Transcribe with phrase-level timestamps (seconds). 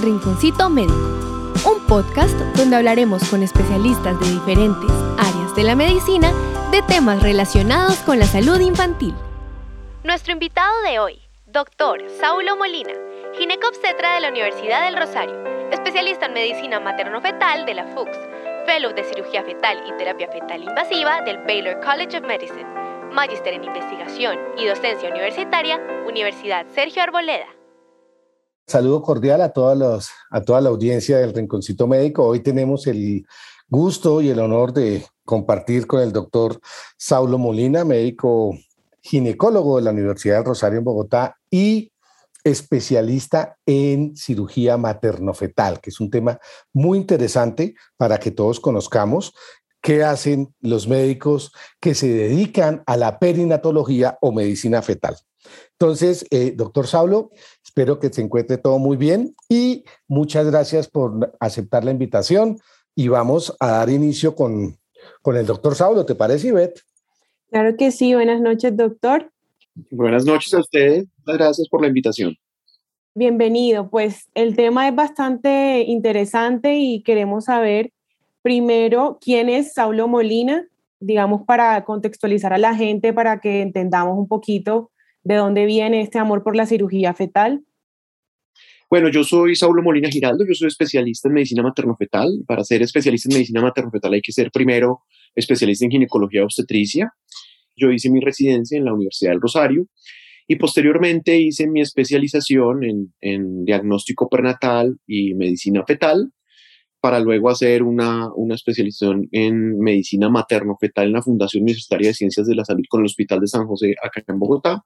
[0.00, 0.94] El Rinconcito Médico,
[1.66, 6.32] un podcast donde hablaremos con especialistas de diferentes áreas de la medicina
[6.70, 9.14] de temas relacionados con la salud infantil.
[10.02, 12.94] Nuestro invitado de hoy, doctor Saulo Molina,
[13.36, 15.36] ginecobstetra de la Universidad del Rosario,
[15.70, 18.18] especialista en medicina materno-fetal de la FUCS,
[18.64, 22.66] fellow de cirugía fetal y terapia fetal invasiva del Baylor College of Medicine,
[23.12, 27.59] magíster en investigación y docencia universitaria, Universidad Sergio Arboleda.
[28.70, 32.24] Saludo cordial a, todos a toda la audiencia del Rinconcito Médico.
[32.24, 33.26] Hoy tenemos el
[33.68, 36.60] gusto y el honor de compartir con el doctor
[36.96, 38.56] Saulo Molina, médico
[39.02, 41.90] ginecólogo de la Universidad del Rosario en Bogotá y
[42.44, 46.38] especialista en cirugía materno-fetal, que es un tema
[46.72, 49.34] muy interesante para que todos conozcamos
[49.82, 55.16] qué hacen los médicos que se dedican a la perinatología o medicina fetal.
[55.72, 57.30] Entonces, eh, doctor Saulo,
[57.70, 62.58] espero que se encuentre todo muy bien y muchas gracias por aceptar la invitación
[62.96, 64.76] y vamos a dar inicio con,
[65.22, 66.04] con el doctor Saulo.
[66.04, 66.80] ¿Te parece, Ivette?
[67.48, 68.12] Claro que sí.
[68.12, 69.30] Buenas noches, doctor.
[69.92, 71.04] Buenas noches a ustedes.
[71.18, 72.36] Muchas gracias por la invitación.
[73.14, 73.88] Bienvenido.
[73.88, 77.92] Pues el tema es bastante interesante y queremos saber
[78.42, 80.66] primero quién es Saulo Molina,
[80.98, 84.90] digamos, para contextualizar a la gente, para que entendamos un poquito
[85.22, 87.64] ¿De dónde viene este amor por la cirugía fetal?
[88.90, 92.42] Bueno, yo soy Saulo Molina Giraldo, yo soy especialista en medicina materno-fetal.
[92.44, 95.02] Para ser especialista en medicina materno-fetal hay que ser primero
[95.36, 97.12] especialista en ginecología obstetricia.
[97.76, 99.86] Yo hice mi residencia en la Universidad del Rosario
[100.48, 102.80] y posteriormente hice mi especialización
[103.20, 106.32] en, diagnóstico pernatal y medicina fetal
[107.00, 112.48] para luego hacer una, una especialización en medicina materno-fetal en la Fundación Universitaria de Ciencias
[112.48, 114.84] de la Salud con el Hospital de San José acá en Bogotá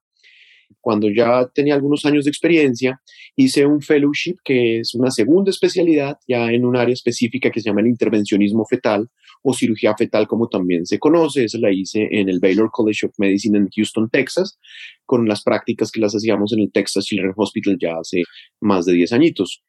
[0.80, 3.00] cuando ya tenía algunos años de experiencia,
[3.36, 7.70] hice un fellowship que es una segunda especialidad ya en un área específica que se
[7.70, 9.08] llama el intervencionismo fetal
[9.42, 11.44] o cirugía fetal como también se conoce.
[11.44, 14.58] Esa la hice en el Baylor College of Medicine en Houston, Texas,
[15.04, 18.22] con las prácticas que las hacíamos en el Texas Children's Hospital ya hace
[18.60, 19.62] más de 10 añitos.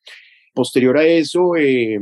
[0.53, 1.99] Posterior a eso, eh,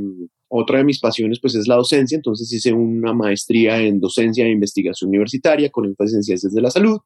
[0.48, 4.52] otra de mis pasiones pues es la docencia, entonces hice una maestría en docencia e
[4.52, 7.00] investigación universitaria con énfasis en ciencias de la salud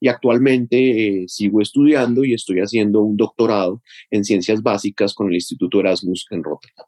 [0.00, 0.76] y actualmente
[1.22, 6.26] eh, sigo estudiando y estoy haciendo un doctorado en ciencias básicas con el Instituto Erasmus
[6.30, 6.86] en Rotterdam.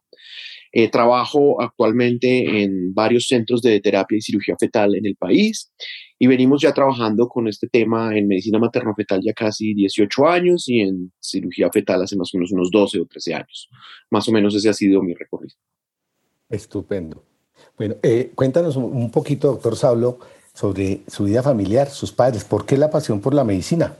[0.75, 5.71] Eh, trabajo actualmente en varios centros de terapia y cirugía fetal en el país
[6.17, 10.79] y venimos ya trabajando con este tema en medicina materno-fetal ya casi 18 años y
[10.79, 13.69] en cirugía fetal hace más o menos unos 12 o 13 años.
[14.09, 15.55] Más o menos ese ha sido mi recorrido.
[16.49, 17.23] Estupendo.
[17.77, 20.19] Bueno, eh, cuéntanos un poquito, doctor Saulo,
[20.53, 22.43] sobre su vida familiar, sus padres.
[22.43, 23.97] ¿Por qué la pasión por la medicina?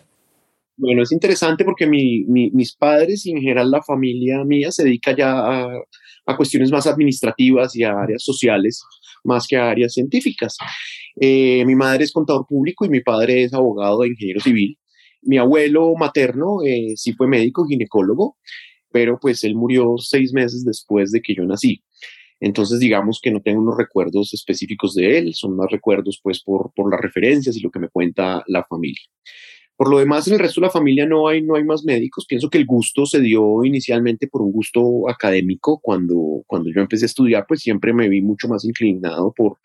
[0.75, 5.31] Bueno, es interesante porque mis padres y en general la familia mía se dedica ya
[5.31, 8.84] a, cuestiones más administrativas y a áreas sociales
[9.24, 10.58] más que a áreas científicas.
[11.19, 14.78] Eh, mi madre es contador público y mi padre es abogado de ingeniero civil.
[15.22, 18.38] Mi abuelo materno eh, sí fue médico, ginecólogo,
[18.91, 21.84] pero pues él murió seis meses después de que yo nací.
[22.45, 26.73] Entonces, digamos que no tengo unos recuerdos específicos de él, son más recuerdos pues por,
[26.75, 29.01] por las referencias y lo que me cuenta la familia.
[29.77, 32.25] Por lo demás, en el resto de la familia no hay, no hay más médicos.
[32.27, 35.79] Pienso que el gusto se dio inicialmente por un gusto académico.
[35.81, 39.57] Cuando, cuando yo empecé a estudiar, pues siempre me vi mucho más inclinado por,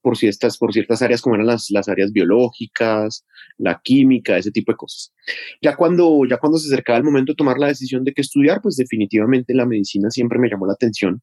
[0.00, 3.24] por ciertas, por ciertas áreas como eran las, las áreas biológicas,
[3.58, 5.12] la química, ese tipo de cosas.
[5.60, 8.60] Ya cuando, ya cuando se acercaba el momento de tomar la decisión de qué estudiar,
[8.62, 11.20] pues definitivamente la medicina siempre me llamó la atención.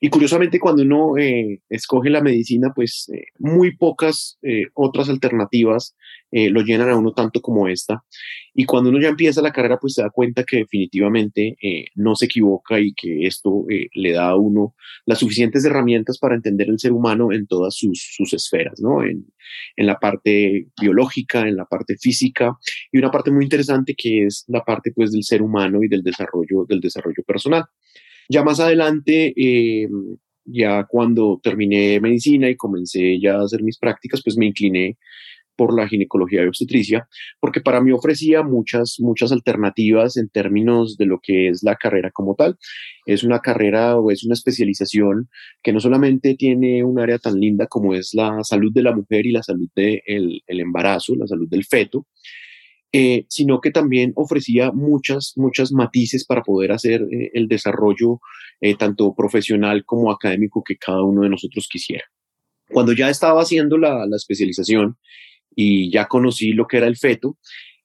[0.00, 5.94] Y curiosamente cuando uno eh, escoge la medicina, pues eh, muy pocas eh, otras alternativas
[6.30, 8.04] lo llenan a uno tanto como esta.
[8.52, 11.56] Y cuando uno ya empieza la carrera, pues se da cuenta que definitivamente
[11.94, 13.64] no se equivoca y que esto
[13.94, 14.74] le da a uno
[15.06, 19.02] las suficientes herramientas para entender el ser humano en todas sus, sus esferas, ¿no?
[19.02, 19.26] En,
[19.76, 22.52] la parte biológica, en la parte física
[22.92, 26.02] y una parte muy interesante que es la parte pues del ser humano y del
[26.02, 27.64] desarrollo, del desarrollo personal.
[28.28, 29.88] Ya más adelante, eh,
[30.44, 34.98] ya cuando terminé medicina y comencé ya a hacer mis prácticas, pues me incliné
[35.58, 37.08] por la ginecología y obstetricia,
[37.40, 42.12] porque para mí ofrecía muchas, muchas alternativas en términos de lo que es la carrera
[42.12, 42.56] como tal.
[43.06, 45.28] Es una carrera o es una especialización
[45.62, 49.26] que no solamente tiene un área tan linda como es la salud de la mujer
[49.26, 52.06] y la salud del de el embarazo, la salud del feto,
[52.90, 58.20] eh, sino que también ofrecía muchas, muchas matices para poder hacer eh, el desarrollo
[58.62, 62.04] eh, tanto profesional como académico que cada uno de nosotros quisiera.
[62.70, 64.96] Cuando ya estaba haciendo la, la especialización
[65.60, 67.36] y ya conocí lo que era el feto,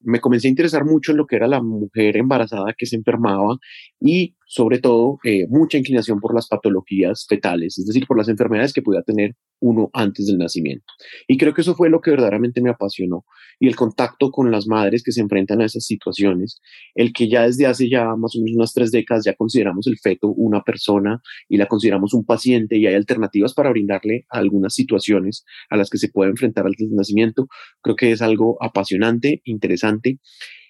[0.01, 3.57] me comencé a interesar mucho en lo que era la mujer embarazada que se enfermaba
[3.99, 8.73] y sobre todo eh, mucha inclinación por las patologías fetales, es decir, por las enfermedades
[8.73, 10.85] que pudiera tener uno antes del nacimiento.
[11.27, 13.25] Y creo que eso fue lo que verdaderamente me apasionó
[13.59, 16.59] y el contacto con las madres que se enfrentan a esas situaciones,
[16.95, 19.97] el que ya desde hace ya más o menos unas tres décadas ya consideramos el
[19.97, 25.45] feto una persona y la consideramos un paciente y hay alternativas para brindarle algunas situaciones
[25.69, 27.47] a las que se puede enfrentar antes del nacimiento,
[27.81, 30.19] creo que es algo apasionante, interesante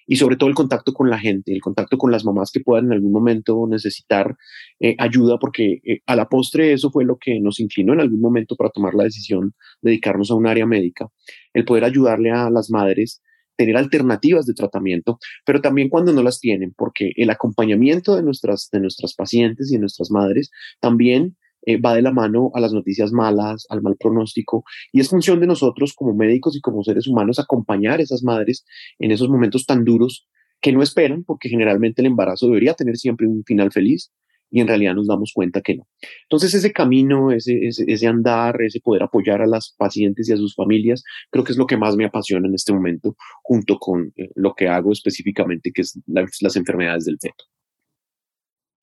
[0.06, 2.86] y sobre todo el contacto con la gente, el contacto con las mamás que puedan
[2.86, 4.36] en algún momento necesitar
[4.80, 8.20] eh, ayuda, porque eh, a la postre eso fue lo que nos inclinó en algún
[8.20, 11.08] momento para tomar la decisión de dedicarnos a un área médica,
[11.52, 13.22] el poder ayudarle a las madres
[13.56, 18.68] tener alternativas de tratamiento, pero también cuando no las tienen, porque el acompañamiento de nuestras,
[18.72, 20.50] de nuestras pacientes y de nuestras madres
[20.80, 25.08] también eh, va de la mano a las noticias malas, al mal pronóstico, y es
[25.08, 28.64] función de nosotros como médicos y como seres humanos acompañar a esas madres
[28.98, 30.26] en esos momentos tan duros
[30.60, 34.12] que no esperan, porque generalmente el embarazo debería tener siempre un final feliz,
[34.50, 35.88] y en realidad nos damos cuenta que no.
[36.22, 41.02] Entonces ese camino, ese, andar, ese poder apoyar a las pacientes y a sus familias,
[41.30, 44.54] creo que es lo que más me apasiona en este momento, junto con eh, lo
[44.54, 47.44] que hago específicamente, que es las enfermedades del feto.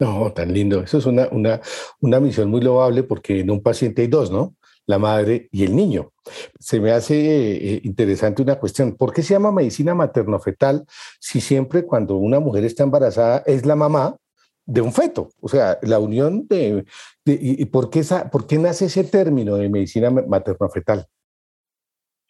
[0.02, 0.82] No, tan lindo.
[0.82, 1.62] Eso es una, una,
[2.00, 4.56] una misión muy loable porque en un paciente hay dos, ¿no?
[4.88, 6.12] La madre y el niño.
[6.60, 8.96] Se me hace eh, interesante una cuestión.
[8.96, 10.86] ¿Por qué se llama medicina materno-fetal
[11.20, 14.18] si siempre cuando una mujer está embarazada es la mamá
[14.66, 15.30] de un feto?
[15.40, 16.84] O sea, la unión de...
[17.24, 21.06] y, por, qué esa, ¿Por qué nace ese término de medicina materno-fetal?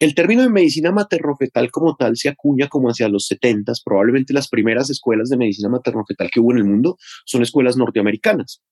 [0.02, 4.48] El término de medicina materno-fetal como tal se acuña como hacia los 70, probablemente las
[4.48, 8.64] primeras escuelas de medicina materno-fetal que hubo en el mundo son escuelas norteamericanas.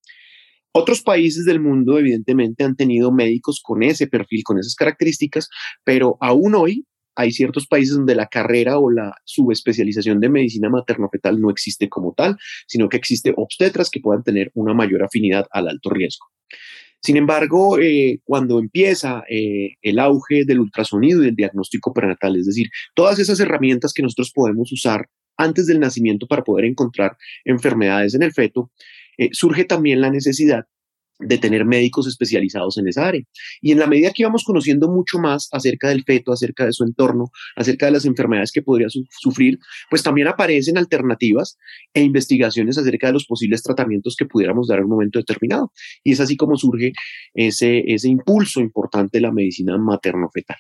[0.73, 5.49] Otros países del mundo evidentemente han tenido médicos con ese perfil, con esas características,
[5.85, 6.85] pero aún hoy
[7.15, 12.13] hay ciertos países donde la carrera o la subespecialización de medicina materno-fetal no existe como
[12.13, 16.27] tal, sino que existe obstetras que puedan tener una mayor afinidad al alto riesgo.
[17.03, 22.47] Sin embargo, eh, cuando empieza eh, el auge del ultrasonido y del diagnóstico prenatal, es
[22.47, 25.09] decir, todas esas herramientas que nosotros podemos usar
[25.39, 28.71] antes del nacimiento para poder encontrar enfermedades en el feto,
[29.17, 30.67] eh, surge también la necesidad
[31.21, 33.23] de tener médicos especializados en esa área.
[33.61, 36.85] Y en la medida que íbamos conociendo mucho más acerca del feto, acerca de su
[36.85, 39.59] entorno, acerca de las enfermedades que podría sufrir,
[39.89, 41.59] pues también aparecen alternativas
[41.95, 45.73] e investigaciones acerca de los posibles tratamientos que pudiéramos dar en un momento determinado.
[46.03, 46.93] Y es así como surge
[47.35, 50.59] ese, ese impulso importante de la medicina materno-fetal.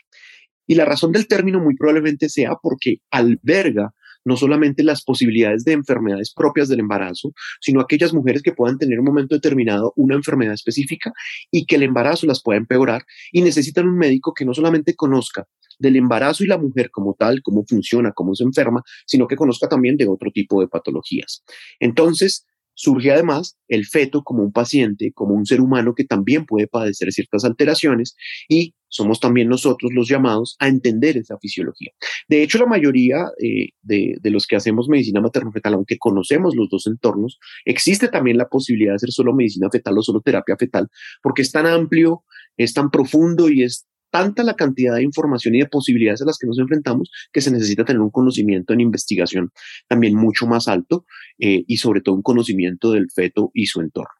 [0.66, 3.92] Y la razón del término muy probablemente sea porque alberga
[4.24, 8.98] no solamente las posibilidades de enfermedades propias del embarazo, sino aquellas mujeres que puedan tener
[8.98, 11.12] un momento determinado una enfermedad específica
[11.50, 15.46] y que el embarazo las pueda empeorar y necesitan un médico que no solamente conozca
[15.78, 19.68] del embarazo y la mujer como tal, cómo funciona, cómo se enferma, sino que conozca
[19.68, 21.42] también de otro tipo de patologías.
[21.80, 26.66] Entonces, surge además el feto como un paciente, como un ser humano que también puede
[26.66, 28.16] padecer ciertas alteraciones
[28.48, 31.92] y somos también nosotros los llamados a entender esa fisiología.
[32.28, 36.68] De hecho, la mayoría eh, de, de, los que hacemos medicina materno-fetal, aunque conocemos los
[36.68, 40.88] dos entornos, existe también la posibilidad de hacer solo medicina fetal o solo terapia fetal,
[41.22, 42.24] porque es tan amplio,
[42.56, 46.38] es tan profundo y es tanta la cantidad de información y de posibilidades a las
[46.38, 49.50] que nos enfrentamos que se necesita tener un conocimiento en investigación
[49.88, 51.04] también mucho más alto
[51.38, 54.10] eh, y sobre todo un conocimiento del feto y su entorno.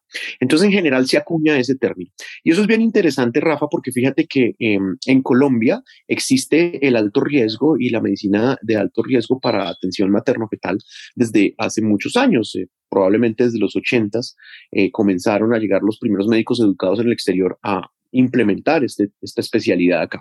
[0.40, 2.10] Entonces, en general se acuña ese término.
[2.42, 7.20] Y eso es bien interesante, Rafa, porque fíjate que em, en Colombia existe el alto
[7.20, 10.78] riesgo y la medicina de alto riesgo para atención materno-fetal
[11.14, 12.54] desde hace muchos años.
[12.56, 14.18] Eh, probablemente desde los 80
[14.72, 19.40] eh, comenzaron a llegar los primeros médicos educados en el exterior a implementar este, esta
[19.40, 20.20] especialidad acá.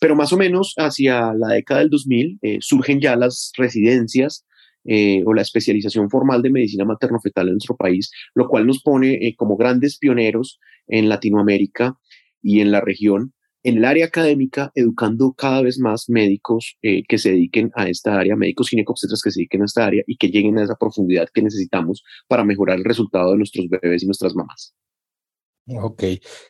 [0.00, 4.46] Pero más o menos hacia la década del 2000 eh, surgen ya las residencias
[4.84, 9.14] eh, o la especialización formal de medicina materno-fetal en nuestro país, lo cual nos pone
[9.14, 11.98] eh, como grandes pioneros en Latinoamérica
[12.40, 13.34] y en la región,
[13.64, 18.36] en el área académica, educando cada vez más médicos que se dediquen a esta área,
[18.36, 21.42] médicos ginecobstetras que se dediquen a esta área y que lleguen a esa profundidad que
[21.42, 24.74] necesitamos para mejorar el resultado de nuestros bebés y nuestras mamás.
[25.76, 26.02] Ok,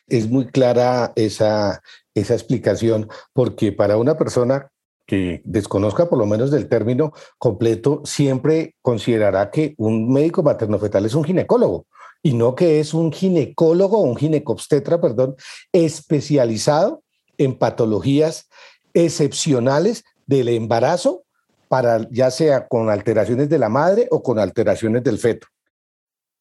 [0.07, 1.81] es muy clara esa,
[2.13, 4.71] esa explicación, porque para una persona
[5.05, 11.15] que desconozca por lo menos del término completo, siempre considerará que un médico materno-fetal es
[11.15, 11.87] un ginecólogo
[12.21, 15.35] y no que es un ginecólogo un ginecobstetra, perdón,
[15.71, 17.03] especializado
[17.37, 18.47] en patologías
[18.93, 21.23] excepcionales del embarazo,
[21.67, 25.47] para ya sea con alteraciones de la madre o con alteraciones del feto.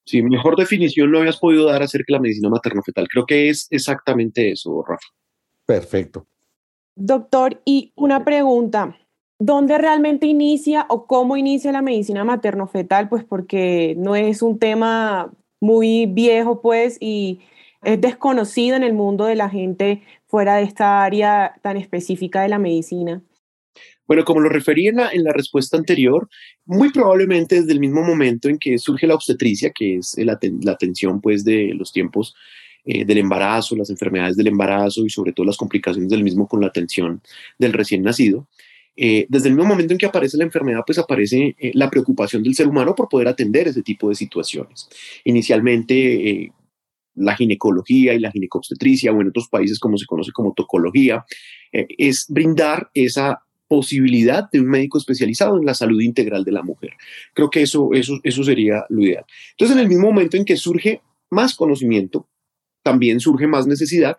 [0.08, 3.06] Sí, mejor definición no habías podido dar acerca de la medicina materno-fetal.
[3.08, 5.06] Creo que es exactamente eso, Rafa.
[5.66, 6.26] Perfecto.
[6.96, 8.96] Doctor, y una pregunta.
[9.38, 13.10] ¿Dónde realmente inicia o cómo inicia la medicina materno-fetal?
[13.10, 17.40] Pues porque no es un tema muy viejo, pues, y
[17.82, 22.48] es desconocido en el mundo de la gente fuera de esta área tan específica de
[22.48, 23.20] la medicina.
[24.08, 26.28] Bueno, como lo referí en la, respuesta anterior,
[26.64, 30.38] muy probablemente desde el mismo momento en que surge la obstetricia, que es la,
[30.72, 32.34] atención pues, de los tiempos
[32.84, 36.60] eh, del embarazo, las enfermedades del embarazo y sobre todo las complicaciones del mismo con
[36.60, 37.20] la atención
[37.58, 38.48] del recién nacido,
[39.00, 42.42] eh, desde el mismo momento en que aparece la enfermedad, pues aparece eh, la preocupación
[42.42, 44.88] del ser humano por poder atender ese tipo de situaciones.
[45.22, 46.52] Inicialmente, eh,
[47.14, 51.24] la ginecología y la ginecobstetricia, o en otros países como se conoce como tocología,
[51.70, 56.92] es brindar esa posibilidad de un médico especializado en la salud integral de la mujer.
[57.34, 59.24] Creo que eso, eso, eso sería lo ideal.
[59.52, 62.28] Entonces, en el mismo momento en que surge más conocimiento,
[62.82, 64.18] también surge más necesidad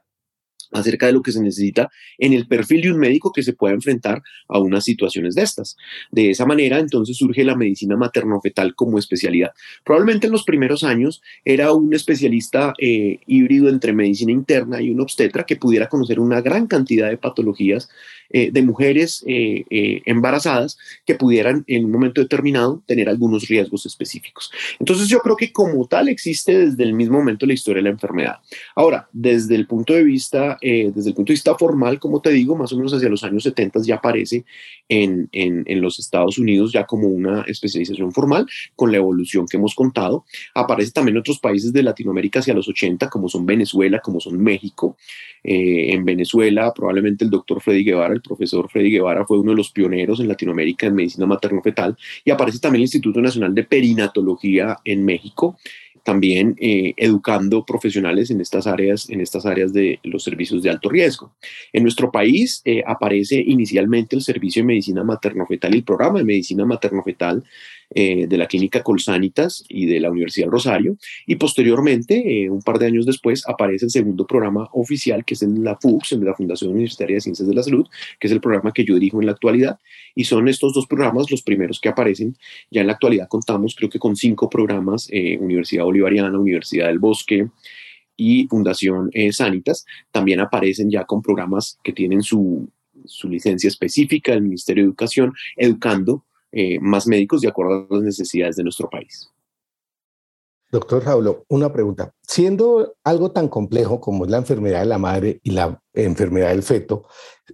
[0.72, 3.74] acerca de lo que se necesita en el perfil de un médico que se pueda
[3.74, 5.76] enfrentar a unas situaciones de estas.
[6.12, 9.52] De esa manera, entonces surge la medicina materno-fetal como especialidad.
[9.84, 15.02] Probablemente en los primeros años era un especialista eh, híbrido entre medicina interna y un
[15.02, 17.90] obstetra que pudiera conocer una gran cantidad de patologías
[18.30, 24.52] eh, de mujeres eh, embarazadas que pudieran en un momento determinado tener algunos riesgos específicos.
[24.80, 27.94] Entonces yo creo que como tal existe desde el mismo momento la historia de la
[27.94, 28.38] enfermedad.
[28.76, 32.32] Ahora, desde el punto de vista eh, desde el punto de vista formal, como te
[32.32, 34.46] digo, más o menos hacia los años 70 ya aparece
[34.88, 38.46] en, en, los Estados Unidos ya como una especialización formal,
[38.76, 40.26] con la evolución que hemos contado.
[40.54, 44.42] Aparece también en otros países de Latinoamérica hacia los 80, como son Venezuela, como son
[44.42, 44.98] México.
[45.44, 49.58] Eh, en Venezuela, probablemente el doctor Freddy Guevara, el profesor Freddy Guevara, fue uno de
[49.58, 51.98] los pioneros en Latinoamérica en medicina materno-fetal.
[52.24, 55.58] Y aparece también el Instituto Nacional de Perinatología en México
[56.04, 60.90] también eh, educando profesionales en estas áreas, en estas áreas de los servicios de alto
[60.90, 61.36] riesgo.
[61.74, 66.26] En nuestro país eh, aparece inicialmente el servicio de medicina materno-fetal y el programa de
[66.26, 67.44] medicina materno-fetal
[67.92, 70.98] eh, de la clínica Colsanitas y de la Universidad del Rosario.
[71.26, 75.64] Y posteriormente, un par de años después, aparece el segundo programa oficial, que es en
[75.64, 77.88] la FUCS, en la Fundación Universitaria de Ciencias de la Salud,
[78.20, 79.80] que es el programa que yo dirijo en la actualidad.
[80.16, 82.36] Y son estos dos programas los primeros que aparecen.
[82.72, 87.48] Ya en la actualidad contamos, creo que con cinco programas, Universidad Bolivariana, Universidad del Bosque,
[88.20, 92.70] y Fundación eh, Sanitas también aparecen ya con programas que tienen su,
[93.06, 98.56] su licencia específica del Ministerio de Educación, educando eh, más médicos de acuerdo las necesidades
[98.56, 99.30] de nuestro país.
[100.72, 102.14] Doctor Jaulo, una pregunta.
[102.22, 106.62] Siendo algo tan complejo como es la enfermedad de la madre y la enfermedad del
[106.62, 107.08] feto,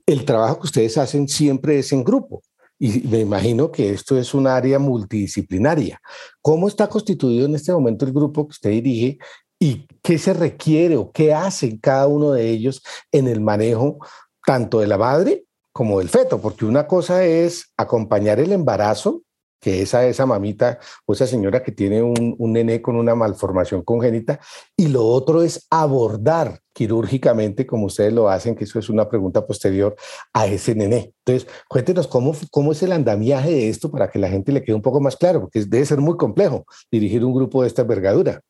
[0.05, 2.41] el trabajo que ustedes hacen siempre es en grupo.
[2.77, 6.01] Y me imagino que esto es un área multidisciplinaria.
[6.41, 9.17] ¿Cómo está constituido en este momento el grupo que usted dirige
[9.57, 12.83] y qué se requiere o qué hacen cada uno de ellos
[13.13, 13.97] en el manejo
[14.45, 15.44] tanto de la madre
[15.75, 16.39] como del feto?
[16.39, 19.24] Porque una cosa es acompañar el embarazo
[19.60, 23.15] que es a esa mamita o esa señora que tiene un, un nené con una
[23.15, 24.39] malformación congénita,
[24.77, 29.48] y lo otro es abordar quirúrgicamente, como ustedes lo hacen, que eso es una pregunta
[29.48, 29.96] posterior
[30.34, 31.13] a ese nené.
[31.25, 34.75] Entonces, cuéntenos cómo, cómo es el andamiaje de esto para que la gente le quede
[34.75, 38.41] un poco más claro, porque debe ser muy complejo dirigir un grupo de esta envergadura.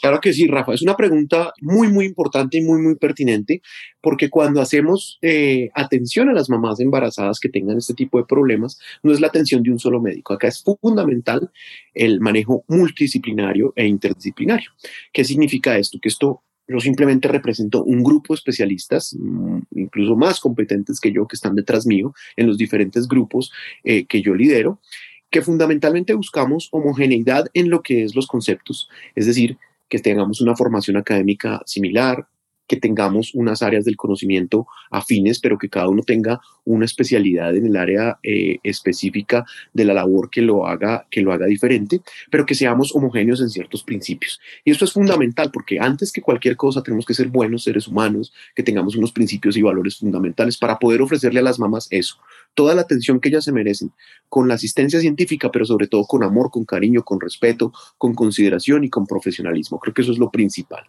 [0.00, 0.72] Claro que sí, Rafa.
[0.72, 3.60] Es una pregunta muy, muy importante y muy, muy pertinente,
[4.00, 8.78] porque cuando hacemos eh, atención a las mamás embarazadas que tengan este tipo de problemas,
[9.02, 10.32] no es la atención de un solo médico.
[10.32, 11.50] Acá es fundamental
[11.94, 14.70] el manejo multidisciplinario e interdisciplinario.
[15.12, 15.98] ¿Qué significa esto?
[16.00, 21.26] Que esto yo simplemente represento un grupo de especialistas, mm, incluso más competentes que yo,
[21.26, 23.50] que están detrás mío en los diferentes grupos
[23.82, 24.80] eh, que yo lidero,
[25.30, 29.58] que fundamentalmente buscamos homogeneidad en lo que es los conceptos, es decir,
[29.90, 32.26] que tengamos una formación académica similar,
[32.70, 37.66] que tengamos unas áreas del conocimiento afines, pero que cada uno tenga una especialidad en
[37.66, 42.00] el área eh, específica de la labor que lo haga que lo haga diferente,
[42.30, 44.40] pero que seamos homogéneos en ciertos principios.
[44.64, 48.32] Y esto es fundamental porque antes que cualquier cosa tenemos que ser buenos seres humanos,
[48.54, 52.18] que tengamos unos principios y valores fundamentales para poder ofrecerle a las mamás eso,
[52.54, 53.90] toda la atención que ellas se merecen,
[54.28, 58.84] con la asistencia científica, pero sobre todo con amor, con cariño, con respeto, con consideración
[58.84, 59.80] y con profesionalismo.
[59.80, 60.84] Creo que eso es lo principal.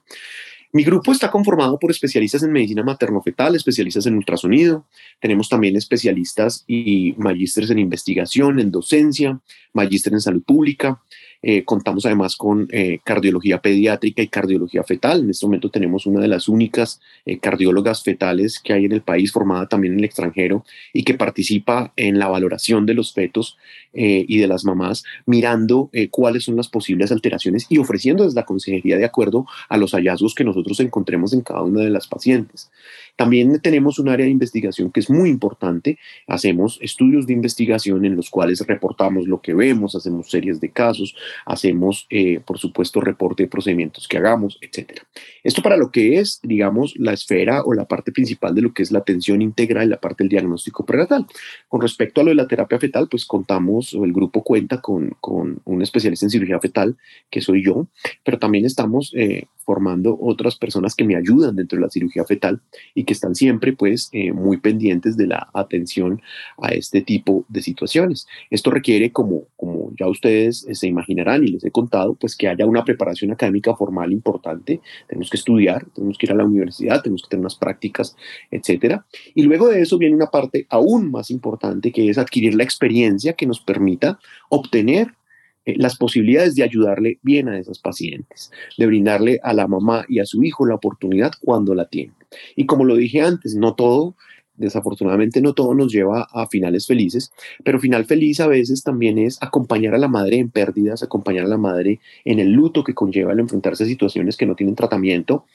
[0.73, 4.85] Mi grupo está conformado por especialistas en medicina materno-fetal, especialistas en ultrasonido.
[5.19, 9.41] Tenemos también especialistas y magísteres en investigación, en docencia,
[9.73, 11.01] magíster en salud pública.
[11.43, 15.21] Eh, contamos además con eh, cardiología pediátrica y cardiología fetal.
[15.21, 19.01] En este momento tenemos una de las únicas eh, cardiólogas fetales que hay en el
[19.01, 23.57] país, formada también en el extranjero y que participa en la valoración de los fetos
[23.93, 28.95] y de las mamás, mirando cuáles son las posibles alteraciones y ofreciendo desde la consejería
[28.95, 32.71] de acuerdo a los hallazgos que nosotros encontremos en cada una de las pacientes.
[33.15, 35.97] También tenemos un área de investigación que es muy importante.
[36.27, 41.15] Hacemos estudios de investigación en los cuales reportamos lo que vemos, hacemos series de casos,
[41.45, 45.01] hacemos, eh, por supuesto, reporte de procedimientos que hagamos, etc.
[45.43, 48.83] Esto para lo que es, digamos, la esfera o la parte principal de lo que
[48.83, 51.25] es la atención integral y la parte del diagnóstico prenatal.
[51.67, 55.15] Con respecto a lo de la terapia fetal, pues contamos, o el grupo cuenta con,
[55.19, 56.97] con un especialista en cirugía fetal,
[57.29, 57.87] que soy yo,
[58.23, 62.61] pero también estamos eh, formando otras personas que me ayudan dentro de la cirugía fetal
[63.03, 66.21] que están siempre pues eh, muy pendientes de la atención
[66.57, 68.27] a este tipo de situaciones.
[68.49, 72.47] Esto requiere, como, como ya ustedes eh, se imaginarán y les he contado, pues que
[72.47, 74.81] haya una preparación académica formal importante.
[75.07, 78.15] Tenemos que estudiar, tenemos que ir a la universidad, tenemos que tener unas prácticas,
[78.49, 79.05] etcétera.
[79.33, 83.33] Y luego de eso viene una parte aún más importante que es adquirir la experiencia
[83.33, 85.13] que nos permita obtener
[85.65, 90.19] eh, las posibilidades de ayudarle bien a esas pacientes, de brindarle a la mamá y
[90.19, 92.15] a su hijo la oportunidad cuando la tienen.
[92.55, 94.15] Y como lo dije antes, no todo,
[94.55, 97.31] desafortunadamente no todo nos lleva a finales felices,
[97.63, 101.49] pero final feliz a veces también es acompañar a la madre en pérdidas, acompañar a
[101.49, 105.45] la madre en el luto que conlleva el enfrentarse a situaciones que no tienen tratamiento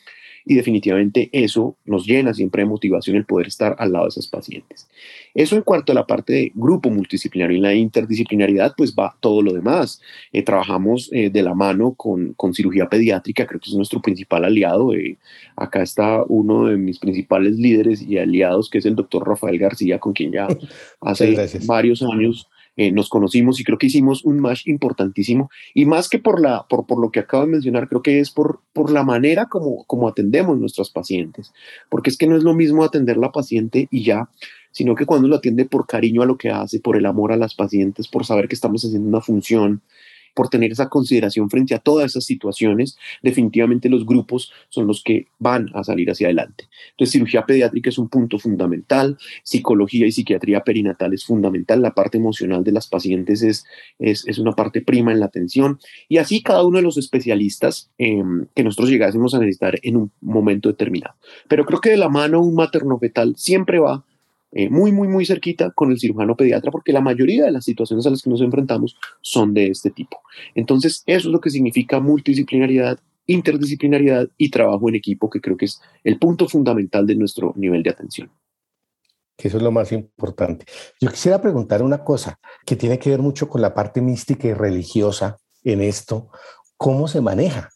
[0.48, 4.28] y definitivamente eso nos llena siempre de motivación el poder estar al lado de esas
[4.28, 4.88] pacientes.
[5.34, 9.42] Eso en cuanto a la parte de grupo multidisciplinario y la interdisciplinaridad, pues va todo
[9.42, 10.00] lo demás.
[10.32, 14.44] Eh, trabajamos eh, de la mano con, con, cirugía pediátrica, creo que es nuestro principal
[14.44, 14.94] aliado.
[14.94, 15.18] Eh,
[15.56, 19.98] acá está uno de mis principales líderes y aliados, que es el doctor Rafael García,
[19.98, 20.46] con quien ya
[21.00, 25.50] hace varios años eh, nos conocimos y creo que hicimos un match importantísimo.
[25.74, 28.30] Y más que por, la, por, por lo que acabo de mencionar, creo que es
[28.30, 31.52] por, por la manera como, como atendemos nuestros pacientes.
[31.88, 34.28] Porque es que no es lo mismo atender la paciente y ya,
[34.70, 37.36] sino que cuando lo atiende por cariño a lo que hace, por el amor a
[37.36, 39.80] las pacientes, por saber que estamos haciendo una función,
[40.36, 45.28] por tener esa consideración frente a todas esas situaciones, definitivamente los grupos son los que
[45.38, 46.68] van a salir hacia adelante.
[46.90, 52.18] Entonces, cirugía pediátrica es un punto fundamental, psicología y psiquiatría perinatal es fundamental, la parte
[52.18, 53.64] emocional de las pacientes es,
[53.98, 58.46] es, una parte prima en la atención, y así cada uno de los especialistas em,
[58.54, 61.14] que nosotros llegásemos a necesitar en un momento determinado.
[61.48, 64.04] Pero creo que de la mano un materno fetal siempre va
[64.52, 68.06] eh, muy, muy, muy cerquita con el cirujano pediatra, porque la mayoría de las situaciones
[68.06, 70.20] a las que nos enfrentamos son de este tipo.
[70.54, 75.66] Entonces, eso es lo que significa multidisciplinariedad, interdisciplinariedad y trabajo en equipo, que creo que
[75.66, 78.30] es el punto fundamental de nuestro nivel de atención.
[79.36, 80.64] Que eso es lo más importante.
[81.00, 84.54] Yo quisiera preguntar una cosa que tiene que ver mucho con la parte mística y
[84.54, 86.30] religiosa en esto.
[86.78, 87.68] ¿Cómo se maneja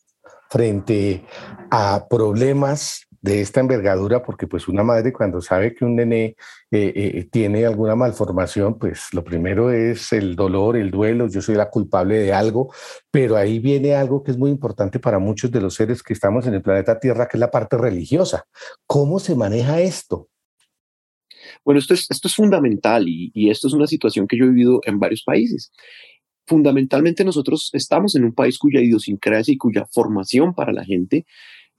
[0.48, 1.24] frente
[1.70, 6.37] a problemas de esta envergadura, porque pues una madre cuando sabe que un nene
[6.70, 11.54] eh, eh, tiene alguna malformación, pues lo primero es el dolor, el duelo, yo soy
[11.54, 12.72] la culpable de algo,
[13.11, 16.46] pero ahí viene algo que es muy importante para muchos de los seres que estamos
[16.46, 18.44] en el planeta Tierra, que es la parte religiosa.
[18.87, 20.28] ¿Cómo se maneja esto?
[21.64, 24.80] Bueno, esto es, esto es fundamental y esto es una situación que yo he vivido
[24.87, 25.72] en varios países
[26.50, 31.24] fundamentalmente nosotros estamos en un país cuya idiosincrasia y cuya formación para la gente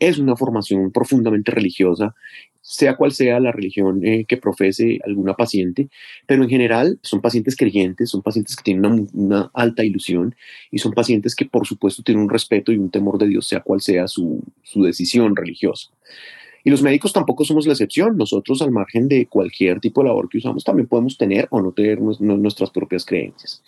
[0.01, 2.15] es una formación profundamente religiosa,
[2.59, 5.89] sea cual sea la religión eh, que profese alguna paciente,
[6.25, 10.35] pero en general son pacientes creyentes, son pacientes que tienen una, alta ilusión
[10.71, 13.61] y son pacientes que por supuesto tienen un respeto y un temor de Dios, sea
[13.61, 15.89] cual sea su, decisión religiosa.
[16.63, 18.17] Y los médicos tampoco somos la excepción.
[18.17, 21.71] Nosotros, al margen de cualquier tipo de labor que usamos, también podemos tener o no
[21.71, 23.63] tener nuestras propias creencias.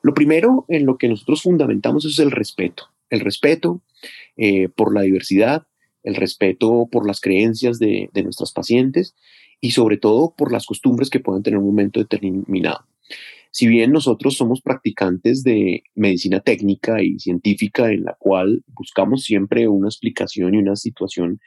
[0.00, 2.88] Lo primero en lo que nosotros fundamentamos es el respeto.
[3.10, 3.82] El respeto
[4.36, 5.66] eh, por la diversidad,
[6.08, 9.14] el respeto por las creencias de, nuestras pacientes
[9.60, 12.86] y sobre todo por las costumbres que puedan tener un momento determinado.
[13.50, 19.68] Si bien nosotros somos practicantes de medicina técnica y científica en la cual buscamos siempre
[19.68, 21.40] una explicación y una situación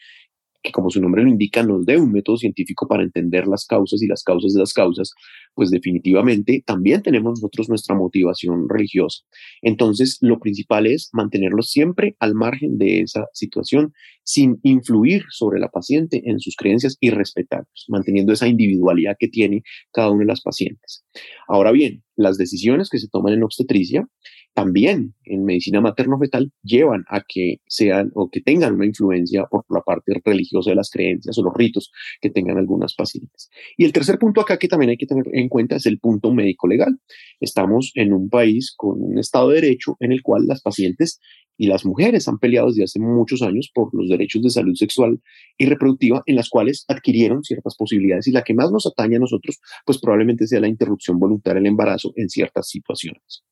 [0.61, 4.01] que como su nombre lo indica, nos dé un método científico para entender las causas
[4.01, 5.11] y las causas de las causas,
[5.53, 9.23] pues definitivamente también tenemos nosotros nuestra motivación religiosa.
[9.61, 13.93] Entonces, lo principal es mantenerlos siempre al margen de esa situación,
[14.23, 19.63] sin influir sobre la paciente en sus creencias y respetarlos, manteniendo esa individualidad que tiene
[19.91, 21.03] cada una de las pacientes.
[21.47, 24.07] Ahora bien, las decisiones que se toman en obstetricia
[24.53, 29.81] también en medicina materno-fetal llevan a que sean o que tengan una influencia por la
[29.81, 33.49] parte religiosa de las creencias o los ritos que tengan algunas pacientes.
[33.77, 36.33] Y el tercer punto acá que también hay que tener en cuenta es el punto
[36.33, 36.99] médico-legal.
[37.39, 41.19] Estamos en un país con un Estado de Derecho en el cual las pacientes
[41.57, 45.21] y las mujeres han peleado desde hace muchos años por los derechos de salud sexual
[45.57, 49.19] y reproductiva en las cuales adquirieron ciertas posibilidades y la que más nos atañe a
[49.19, 53.43] nosotros pues probablemente sea la interrupción voluntaria del embarazo en ciertas situaciones.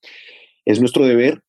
[0.70, 1.42] Es nuestro deber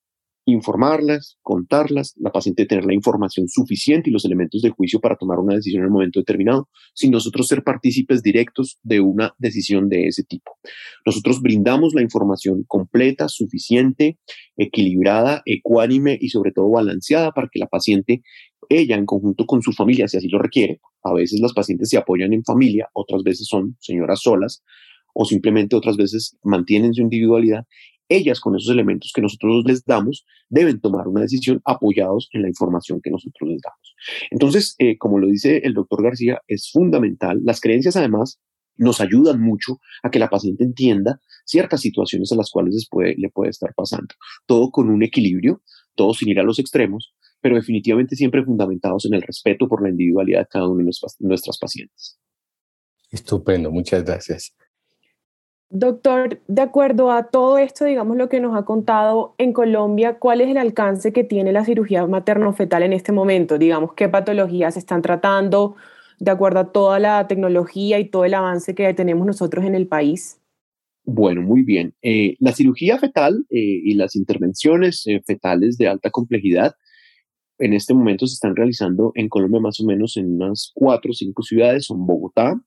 [0.46, 5.38] informarlas, contarlas, la paciente tener la información suficiente y los elementos de juicio para tomar
[5.38, 10.06] una decisión en el momento determinado, sin nosotros ser partícipes directos de una decisión de
[10.06, 10.52] ese tipo.
[11.04, 14.18] Nosotros brindamos la información completa, suficiente,
[14.56, 18.22] equilibrada, ecuánime y sobre todo balanceada para que la paciente,
[18.70, 21.98] ella en conjunto con su familia, si así lo requiere, a veces las pacientes se
[21.98, 24.64] apoyan en familia, otras veces son señoras solas,
[25.12, 27.66] o simplemente otras veces mantienen su individualidad
[28.10, 32.48] ellas con esos elementos que nosotros les damos deben tomar una decisión apoyados en la
[32.48, 33.94] información que nosotros les damos.
[34.30, 37.40] Entonces, eh, como lo dice el doctor García, es fundamental.
[37.44, 38.38] Las creencias además
[38.76, 43.28] nos ayudan mucho a que la paciente entienda ciertas situaciones a las cuales después le
[43.30, 44.14] puede estar pasando.
[44.46, 45.62] Todo con un equilibrio,
[45.94, 49.90] todo sin ir a los extremos, pero definitivamente siempre fundamentados en el respeto por la
[49.90, 52.18] individualidad de cada una de nuestras pacientes.
[53.10, 54.54] Estupendo, muchas gracias.
[55.72, 60.40] Doctor, de acuerdo a todo esto, digamos lo que nos ha contado en Colombia, ¿cuál
[60.40, 63.56] es el alcance que tiene la cirugía materno-fetal en este momento?
[63.56, 65.76] Digamos, ¿qué patologías se están tratando
[66.18, 69.86] de acuerdo a toda la tecnología y todo el avance que tenemos nosotros en el
[69.86, 70.40] país?
[71.04, 71.94] Bueno, muy bien.
[72.02, 76.74] Eh, la cirugía fetal eh, y las intervenciones eh, fetales de alta complejidad
[77.58, 81.14] en este momento se están realizando en Colombia más o menos en unas cuatro o
[81.14, 82.60] cinco ciudades, son Bogotá,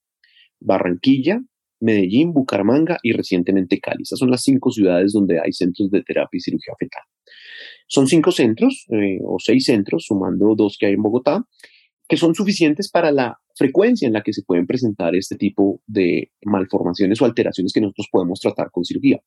[0.60, 1.42] Barranquilla,
[1.84, 4.04] Medellín, Bucaramanga y recientemente Cali.
[4.04, 7.04] Esas son las cinco ciudades donde hay centros de terapia y cirugía fetal.
[7.88, 11.46] Son cinco centros eh, o seis centros, sumando dos que hay en Bogotá,
[12.08, 16.32] que son suficientes para la frecuencia en la que se pueden presentar este tipo de
[16.44, 19.22] malformaciones o alteraciones que nosotros podemos tratar con cirugía.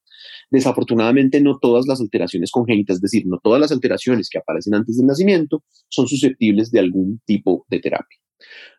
[0.50, 4.96] Desafortunadamente, no todas las alteraciones congénitas, es decir, no todas las alteraciones que aparecen antes
[4.96, 8.18] del nacimiento son susceptibles de algún tipo de terapia.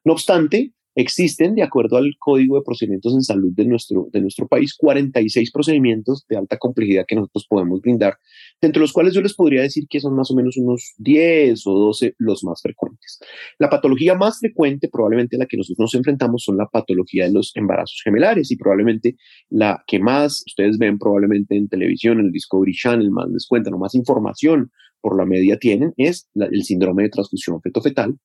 [0.04, 4.48] No obstante, Existen, de acuerdo al Código de Procedimientos en Salud de nuestro, de nuestro
[4.48, 8.18] país, 46 procedimientos de alta complejidad que nosotros podemos brindar,
[8.62, 11.74] entre los cuales yo les podría decir que son más o menos unos 10 o
[11.74, 13.20] 12 los más frecuentes.
[13.60, 17.56] La patología más frecuente, probablemente la que nosotros nos enfrentamos, son la patología de los
[17.56, 19.18] embarazos gemelares y probablemente
[19.52, 23.76] la que más ustedes ven probablemente en televisión, en el Discovery Channel, más les cuentan
[23.76, 28.18] o más información por la media tienen, es el síndrome de transfusión feto-fetal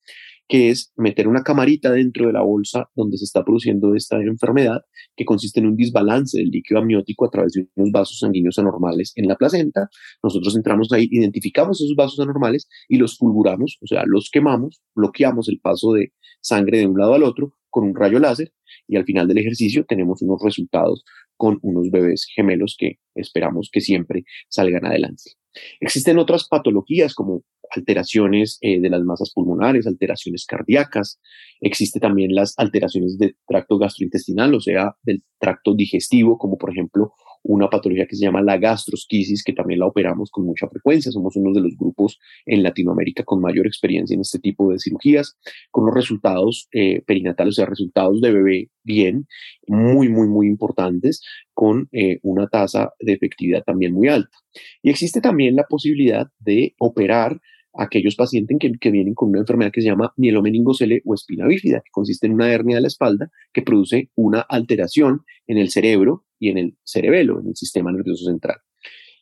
[0.48, 4.82] que es meter una camarita dentro de la bolsa donde se está produciendo esta enfermedad,
[5.16, 9.12] que consiste en un desbalance del líquido amniótico a través de unos vasos sanguíneos anormales
[9.16, 9.88] en la placenta.
[10.22, 15.48] Nosotros entramos ahí, identificamos esos vasos anormales y los fulguramos, o sea, los quemamos, bloqueamos
[15.48, 18.52] el paso de sangre de un lado al otro con un rayo láser
[18.86, 21.04] y al final del ejercicio tenemos unos resultados
[21.36, 25.32] con unos bebés gemelos que esperamos que siempre salgan adelante.
[25.80, 27.42] Existen otras patologías como
[27.74, 31.20] alteraciones eh, de las masas pulmonares, alteraciones cardíacas,
[31.60, 37.12] existe también las alteraciones del tracto gastrointestinal, o sea, del tracto digestivo, como por ejemplo
[37.44, 41.10] una patología que se llama la gastrosquisis, que también la operamos con mucha frecuencia.
[41.10, 45.36] Somos uno de los grupos en Latinoamérica con mayor experiencia en este tipo de cirugías,
[45.70, 49.26] con los resultados eh, perinatales, o sea, resultados de bebé bien,
[49.66, 54.36] muy, muy, muy importantes, con eh, una tasa de efectividad también muy alta.
[54.82, 57.40] Y existe también la posibilidad de operar
[57.74, 61.80] aquellos pacientes que, que, vienen con una enfermedad que se llama mielomeningocele o espina bífida,
[61.80, 66.24] que consiste en una hernia de la espalda que produce una alteración en el cerebro
[66.38, 68.56] y en el cerebelo, en el sistema nervioso central.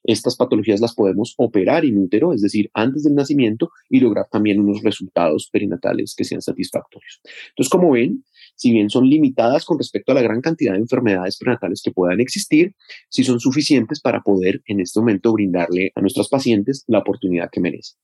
[0.02, 4.60] Estas patologías las podemos operar in útero, es decir, antes del nacimiento, y lograr también
[4.60, 7.20] unos resultados perinatales que sean satisfactorios.
[7.50, 8.24] Entonces, como ven,
[8.60, 12.20] si bien son limitadas con respecto a la gran cantidad de enfermedades prenatales que puedan
[12.20, 12.74] existir,
[13.08, 17.62] sí son suficientes para poder en este momento brindarle a nuestros pacientes la oportunidad que
[17.62, 17.98] merecen.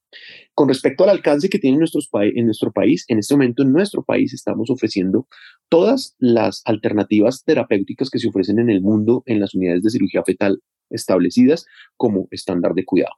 [0.55, 3.73] Con respecto al alcance que tiene en, nuestros en nuestro país, en este momento en
[3.73, 5.29] nuestro país estamos ofreciendo
[5.69, 10.23] todas las alternativas terapéuticas que se ofrecen en el mundo en las unidades de cirugía
[10.25, 11.67] fetal establecidas
[11.99, 13.13] como estándar de cuidado.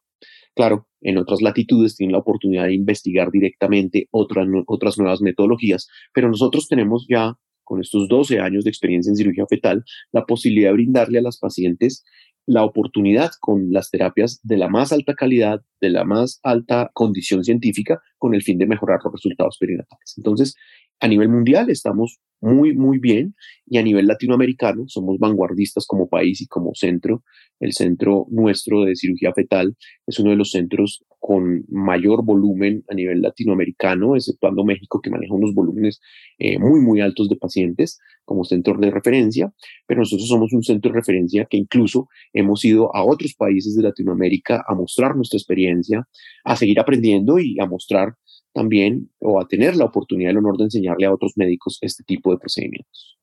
[0.58, 6.28] Claro, en otras latitudes tienen la oportunidad de investigar directamente otras, otras nuevas metodologías, pero
[6.28, 10.72] nosotros tenemos ya, con estos 12 años de experiencia en cirugía fetal, la posibilidad de
[10.72, 12.02] brindarle a las pacientes
[12.44, 17.44] la oportunidad con las terapias de la más alta calidad, de la más alta condición
[17.44, 20.14] científica, con el fin de mejorar los resultados perinatales.
[20.16, 20.56] Entonces,
[21.00, 23.34] A nivel mundial estamos muy, muy bien
[23.66, 27.24] y a nivel latinoamericano somos vanguardistas como país y como centro.
[27.60, 32.94] El centro nuestro de cirugía fetal es uno de los centros con mayor volumen a
[32.94, 36.00] nivel latinoamericano, exceptuando México, que maneja unos volúmenes
[36.38, 39.52] eh, muy, muy altos de pacientes como centro de referencia,
[39.86, 43.82] pero nosotros somos un centro de referencia que incluso hemos ido a otros países de
[43.82, 46.06] Latinoamérica a mostrar nuestra experiencia,
[46.44, 48.14] a seguir aprendiendo y a mostrar
[48.58, 52.32] también o a tener la oportunidad, el honor de enseñarle a otros médicos este tipo
[52.32, 53.16] de procedimientos.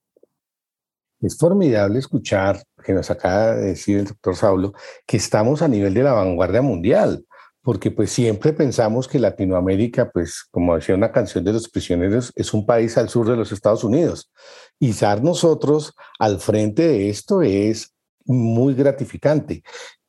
[1.19, 4.73] Es formidable escuchar que nos acaba de decir el doctor Saulo
[5.05, 7.25] que estamos a nivel de la vanguardia mundial,
[7.61, 12.53] porque pues siempre pensamos que Latinoamérica, pues como decía una canción de los prisioneros, es
[12.53, 14.31] un país al sur de los Estados Unidos.
[14.79, 17.93] Y estar nosotros al frente de esto es
[18.23, 19.63] muy gratificante.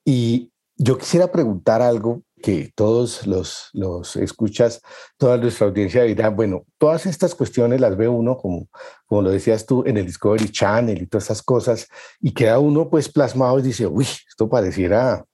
[0.05, 4.81] Y yo quisiera preguntar algo que todos los, los escuchas,
[5.17, 8.69] toda nuestra audiencia dirán, bueno, todas estas cuestiones las ve uno, como,
[9.07, 11.89] como lo decías tú, en el Discovery Channel y todas esas cosas,
[12.21, 15.25] y queda uno pues plasmado y dice, uy, esto pareciera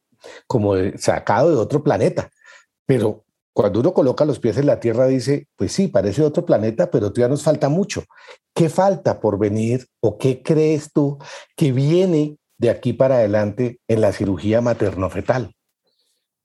[0.46, 2.31] como sacado de otro planeta.
[2.87, 6.90] Pero cuando uno coloca los pies en la Tierra dice, pues sí, parece otro planeta,
[6.90, 8.05] pero todavía nos falta mucho.
[8.55, 11.18] ¿Qué falta por venir o qué crees tú
[11.57, 15.53] que viene de aquí para adelante en la cirugía materno-fetal?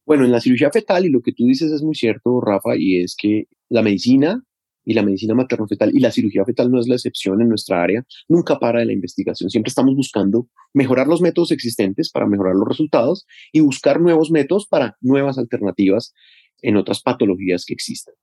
[0.08, 3.02] Bueno, en la cirugía fetal, y lo que tú dices es muy cierto, Rafa, y
[3.02, 4.42] es que la medicina
[4.86, 8.06] y la medicina materno-fetal y la cirugía fetal no es la excepción en nuestra área,
[8.30, 9.50] nunca para de la investigación.
[9.50, 14.66] Siempre estamos buscando mejorar los métodos existentes para mejorar los resultados y buscar nuevos métodos
[14.66, 16.14] para nuevas alternativas
[16.62, 18.14] en otras patologías que existen.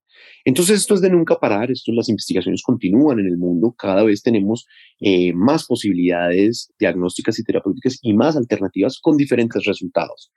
[0.46, 4.22] Entonces, esto es de nunca parar, esto, las investigaciones continúan en el mundo, cada vez
[4.22, 4.66] tenemos
[5.00, 10.32] eh, más posibilidades diagnósticas y terapéuticas y más alternativas con diferentes resultados.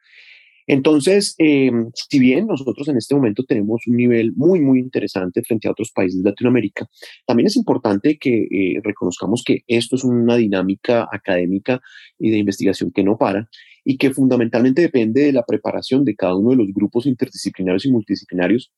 [0.68, 5.68] Entonces, eh, si bien nosotros en este momento tenemos un nivel muy, muy interesante frente
[5.68, 6.88] a otros países de Latinoamérica,
[7.26, 11.82] también es importante que eh, reconozcamos que esto es una dinámica académica
[12.20, 13.50] y de investigación que no para
[13.86, 17.92] y que fundamentalmente depende de la preparación de cada uno de los grupos interdisciplinarios y
[17.92, 18.74] multidisciplinarios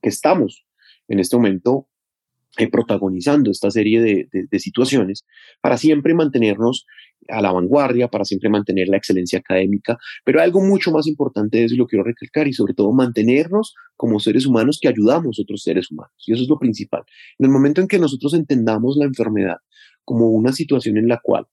[0.00, 0.64] que estamos
[1.08, 1.88] en este momento
[2.58, 5.26] eh, protagonizando esta serie de, de, situaciones
[5.60, 6.86] para siempre mantenernos
[7.28, 11.72] a la vanguardia, para siempre mantener la excelencia académica, pero algo mucho más importante es,
[11.72, 15.62] y lo quiero recalcar, y sobre todo mantenernos como seres humanos que ayudamos a otros
[15.62, 16.12] seres humanos.
[16.26, 17.02] Y eso es lo principal.
[17.38, 19.56] En el momento en que nosotros entendamos la enfermedad
[20.04, 21.46] como una situación en la cual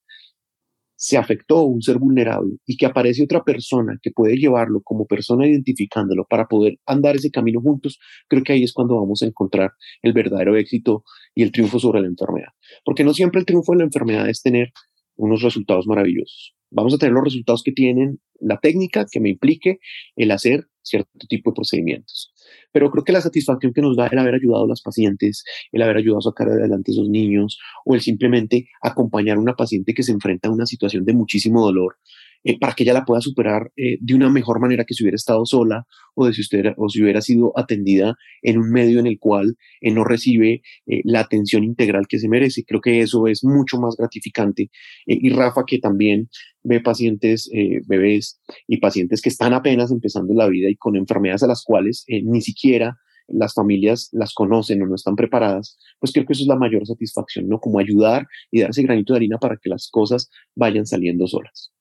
[1.03, 5.45] se afectó un ser vulnerable y que aparece otra persona que puede llevarlo como persona
[5.45, 9.73] identificándolo para poder andar ese camino juntos, creo que ahí es cuando vamos a encontrar
[10.01, 11.03] el verdadero éxito
[11.35, 12.53] y el triunfo sobre la enfermedad.
[12.85, 14.71] Porque no siempre el triunfo de la enfermedad es tener
[15.15, 16.55] unos resultados maravillosos.
[16.71, 19.79] Vamos a tener los resultados que tienen la técnica que me implique
[20.15, 22.33] el hacer cierto tipo de procedimientos.
[22.71, 25.81] Pero creo que la satisfacción que nos da el haber ayudado a las pacientes, el
[25.81, 29.93] haber ayudado a sacar adelante a esos niños o el simplemente acompañar a una paciente
[29.93, 31.97] que se enfrenta a una situación de muchísimo dolor
[32.43, 35.15] eh, para que ella la pueda superar eh, de una mejor manera que si hubiera
[35.15, 39.07] estado sola o, de si, usted, o si hubiera sido atendida en un medio en
[39.07, 42.63] el cual eh, no recibe la atención integral que se merece.
[42.65, 44.69] Creo que eso es mucho más gratificante.
[45.05, 46.29] y Rafa, que también
[46.63, 47.49] ve pacientes,
[47.87, 52.05] bebés y pacientes que están apenas empezando la vida y con enfermedades a las cuales
[52.07, 56.47] ni siquiera las familias las conocen o no están preparadas, pues creo que eso es
[56.47, 57.59] la mayor satisfacción, ¿no?
[57.59, 61.71] Como ayudar y dar ese granito de harina para que las cosas vayan saliendo solas.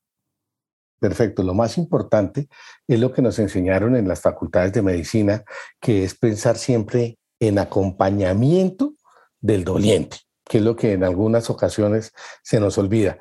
[1.02, 1.42] Perfecto.
[1.42, 2.46] Lo más importante
[2.86, 5.42] es lo que nos enseñaron en las facultades de medicina,
[5.80, 8.94] que es pensar siempre en acompañamiento
[9.40, 12.12] del doliente, que es lo que en algunas ocasiones
[12.44, 13.18] se nos olvida.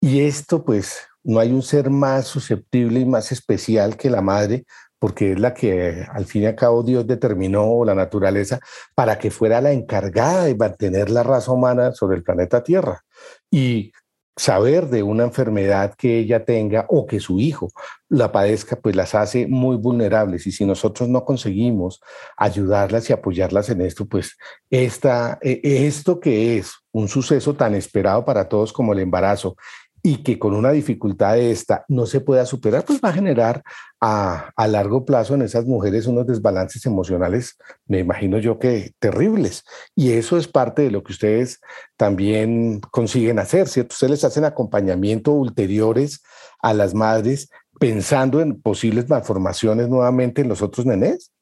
[0.00, 4.64] Y esto, pues, no hay un ser más susceptible y más especial que la madre,
[5.00, 8.60] porque es la que al fin y al cabo Dios determinó la naturaleza
[8.94, 13.02] para que fuera la encargada de mantener la raza humana sobre el planeta Tierra.
[13.50, 13.90] Y
[14.36, 17.72] saber de una enfermedad que ella tenga o que su hijo
[18.08, 20.46] la padezca, pues las hace muy vulnerables.
[20.46, 22.02] Y si nosotros no conseguimos
[22.36, 24.36] ayudarlas y apoyarlas en esto, pues
[24.70, 29.56] esta, e, esto que es un suceso tan esperado para todos como el embarazo
[30.06, 33.64] y que con una dificultad de esta no se pueda superar, pues va a generar
[34.00, 39.64] a, a, largo plazo en esas mujeres unos desbalances emocionales, me imagino yo que terribles.
[39.96, 41.58] Y eso es parte de lo que ustedes
[41.96, 43.94] también consiguen hacer, ¿cierto?
[43.94, 46.22] Ustedes les hacen acompañamiento ulteriores
[46.62, 51.32] a las madres pensando en posibles malformaciones nuevamente en los otros nenes.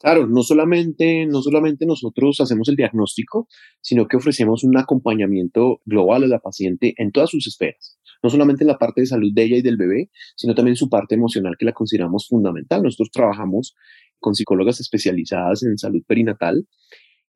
[0.00, 3.48] Claro, no solamente, no solamente nosotros hacemos el diagnóstico,
[3.82, 7.98] sino que ofrecemos un acompañamiento global a la paciente en todas sus esferas.
[8.22, 10.88] No solamente en la parte de salud de ella y del bebé, sino también su
[10.88, 12.82] parte emocional que la consideramos fundamental.
[12.82, 13.74] Nosotros trabajamos
[14.18, 16.66] con psicólogas especializadas en salud perinatal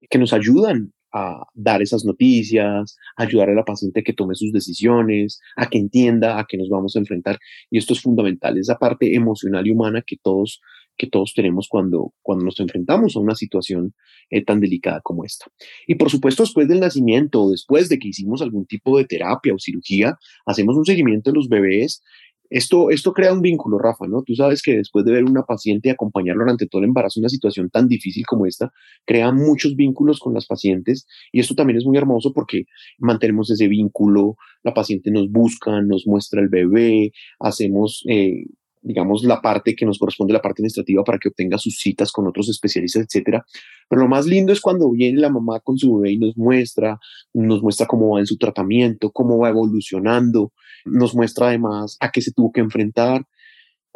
[0.08, 4.52] que nos ayudan a dar esas noticias, ayudar a la paciente a que tome sus
[4.52, 7.38] decisiones, a que entienda a qué nos vamos a enfrentar.
[7.70, 10.60] Y esto es fundamental, esa parte emocional y humana que todos,
[10.96, 13.94] que todos tenemos cuando, cuando nos enfrentamos a una situación
[14.30, 15.46] eh, tan delicada como esta.
[15.86, 19.54] Y por supuesto, después del nacimiento o después de que hicimos algún tipo de terapia
[19.54, 22.02] o cirugía, hacemos un seguimiento de los bebés
[22.50, 24.22] esto, esto crea un vínculo, Rafa, ¿no?
[24.22, 27.28] Tú sabes que después de ver una paciente y acompañarlo durante todo el embarazo, una
[27.28, 28.70] situación tan difícil como esta,
[29.04, 32.66] crea muchos vínculos con las pacientes y esto también es muy hermoso porque
[32.98, 38.44] mantenemos ese vínculo, la paciente nos busca, nos muestra el bebé, hacemos eh,
[38.84, 42.26] digamos, la parte que nos corresponde, la parte administrativa para que obtenga sus citas con
[42.26, 43.44] otros especialistas, etcétera.
[43.88, 46.98] Pero lo más lindo es cuando viene la mamá con su bebé y nos muestra,
[47.32, 50.52] nos muestra cómo va en su tratamiento, cómo va evolucionando,
[50.84, 53.26] nos muestra además a qué se tuvo que enfrentar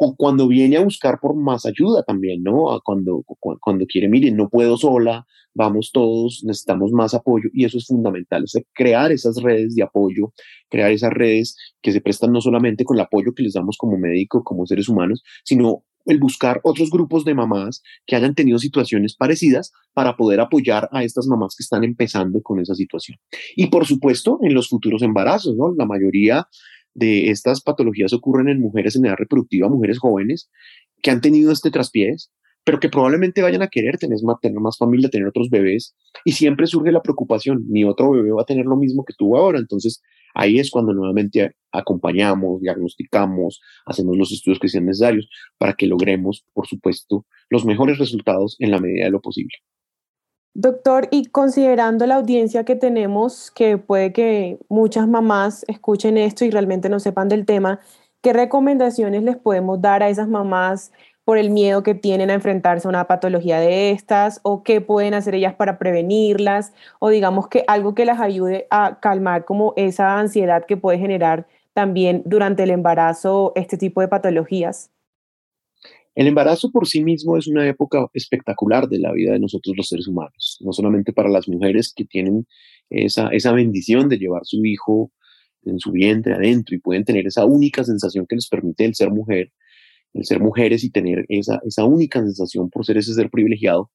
[0.01, 2.79] o cuando viene a buscar por más ayuda también, ¿no?
[2.85, 3.25] Cuando,
[3.59, 8.45] cuando quiere, miren, no puedo sola, vamos todos, necesitamos más apoyo y eso es fundamental,
[8.45, 10.33] es crear esas redes de apoyo,
[10.69, 13.97] crear esas redes que se prestan no solamente con el apoyo que les damos como
[13.97, 19.17] médico, como seres humanos, sino el buscar otros grupos de mamás que hayan tenido situaciones
[19.17, 23.17] parecidas para poder apoyar a estas mamás que están empezando con esa situación.
[23.57, 25.73] Y por supuesto, en los futuros embarazos, ¿no?
[25.77, 26.47] La mayoría
[26.99, 30.49] de estas patologías ocurren en mujeres en edad reproductiva, mujeres jóvenes
[31.01, 32.31] que han tenido este traspiés,
[32.63, 36.67] pero que probablemente vayan a querer tener más, más familia, tener otros bebés, y siempre
[36.67, 40.01] surge la preocupación, mi otro bebé va a tener lo mismo que tuvo ahora, entonces
[40.35, 46.45] ahí es cuando nuevamente acompañamos, diagnosticamos, hacemos los estudios que sean necesarios para que logremos,
[46.53, 49.55] por supuesto, los mejores resultados en la medida de lo posible.
[50.55, 56.51] Doctor, y considerando la audiencia que tenemos, que puede que muchas mamás escuchen esto y
[56.51, 57.79] realmente no sepan del tema,
[58.21, 60.91] ¿qué recomendaciones les podemos dar a esas mamás
[61.23, 65.13] por el miedo que tienen a enfrentarse a una patología de estas o qué pueden
[65.13, 70.19] hacer ellas para prevenirlas o digamos que algo que las ayude a calmar como esa
[70.19, 74.89] ansiedad que puede generar también durante el embarazo este tipo de patologías?
[76.15, 79.87] El embarazo por sí mismo es una época espectacular de la vida de nosotros los
[79.87, 82.47] seres humanos, no solamente para las mujeres que tienen
[82.89, 85.11] esa, esa bendición de llevar su hijo
[85.63, 89.11] en su vientre adentro y pueden tener esa única sensación que les permite el ser
[89.11, 89.51] mujer,
[90.13, 93.91] el ser mujeres y tener esa, esa única sensación por ser ese ser privilegiado,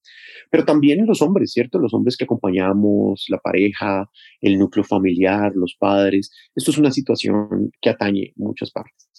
[0.51, 1.79] pero también en los hombres, ¿cierto?
[1.79, 4.09] Los hombres que acompañamos, la pareja,
[4.41, 6.31] el núcleo familiar, los padres.
[6.55, 9.14] Esto es una situación que atañe muchas partes.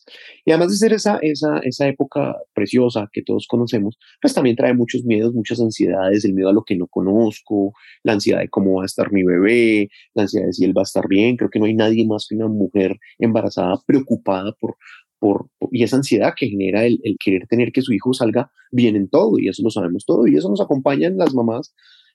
[0.46, 4.74] Y además de ser esa, esa, esa época preciosa que todos conocemos, pues también trae
[4.74, 8.76] muchos miedos, muchas ansiedades, el miedo a lo que no conozco, la ansiedad de cómo
[8.76, 11.38] va a estar mi bebé, la ansiedad de si él va a estar bien.
[11.38, 14.78] Creo que no hay nadie más que una mujer embarazada preocupada por,
[15.20, 18.96] por, y esa ansiedad que genera el, el, querer tener que su hijo salga bien
[18.96, 21.74] en todo, y eso lo sabemos todo, y eso nos acompañan las mamás,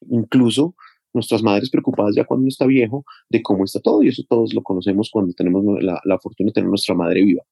[0.09, 0.75] incluso
[1.13, 4.55] nuestras madres preocupadas ya cuando uno está viejo de cómo está todo, y eso todos
[4.55, 7.43] lo conocemos cuando tenemos la, la fortuna de tener nuestra madre viva.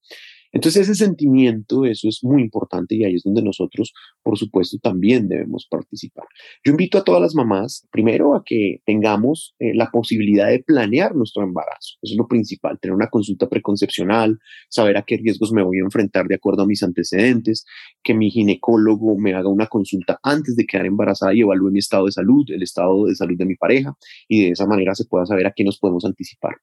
[0.52, 5.28] Entonces ese sentimiento, eso es muy importante y ahí es donde nosotros, por supuesto, también
[5.28, 6.24] debemos participar.
[6.64, 11.14] Yo invito a todas las mamás, primero, a que tengamos eh, la posibilidad de planear
[11.14, 11.96] nuestro embarazo.
[12.02, 15.84] Eso es lo principal, tener una consulta preconcepcional, saber a qué riesgos me voy a
[15.84, 17.64] enfrentar de acuerdo a mis antecedentes,
[18.02, 22.06] que mi ginecólogo me haga una consulta antes de quedar embarazada y evalúe mi estado
[22.06, 23.94] de salud, el estado de salud de mi pareja
[24.26, 26.56] y de esa manera se pueda saber a qué nos podemos anticipar.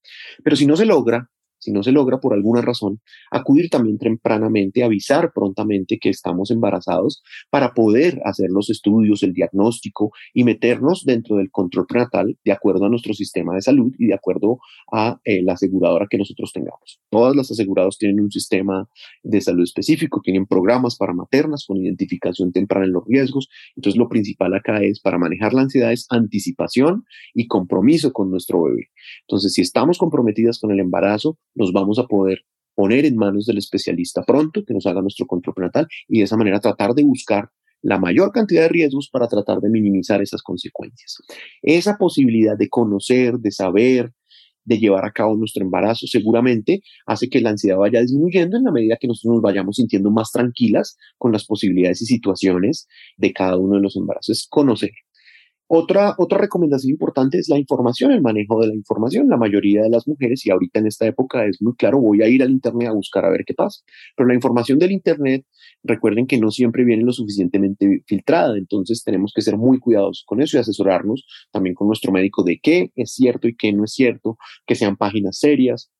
[0.43, 1.30] Pero si no se logra,
[1.65, 3.01] si no se logra por alguna razón,
[3.32, 10.12] acudir también tempranamente, avisar prontamente que estamos embarazados para poder hacer los estudios, el diagnóstico
[10.32, 14.13] y meternos dentro del control prenatal de acuerdo a nuestro sistema de salud y de
[14.13, 14.60] acuerdo
[14.91, 16.99] a eh, la aseguradora que nosotros tengamos.
[17.10, 18.88] Todas las aseguradoras tienen un sistema
[19.23, 23.49] de salud específico, tienen programas para maternas con identificación temprana en los riesgos.
[23.75, 28.62] Entonces, lo principal acá es para manejar la ansiedad es anticipación y compromiso con nuestro
[28.62, 28.89] bebé.
[29.21, 33.58] Entonces, si estamos comprometidas con el embarazo, nos vamos a poder poner en manos del
[33.58, 37.50] especialista pronto que nos haga nuestro control prenatal y de esa manera tratar de buscar
[37.82, 41.18] la mayor cantidad de riesgos para tratar de minimizar esas consecuencias.
[41.62, 44.12] Esa posibilidad de conocer, de saber,
[44.65, 48.72] de llevar a cabo nuestro embarazo seguramente hace que la ansiedad vaya disminuyendo en la
[48.72, 53.58] medida que nosotros nos vayamos sintiendo más tranquilas con las posibilidades y situaciones de cada
[53.58, 54.38] uno de los embarazos.
[54.38, 54.48] Es
[55.67, 59.28] otra, otra recomendación importante es la información, el manejo de la información.
[59.30, 62.28] La mayoría de las mujeres, y ahorita en esta época es muy claro, voy a
[62.28, 63.82] ir al Internet a buscar a ver qué pasa.
[64.15, 65.45] Pero la información del Internet,
[65.84, 70.41] recuerden que no siempre viene lo suficientemente filtrada, entonces tenemos que ser muy cuidadosos con
[70.41, 73.93] eso y asesorarnos también con nuestro médico de qué es cierto y qué no es
[73.93, 75.91] cierto, que sean páginas serias,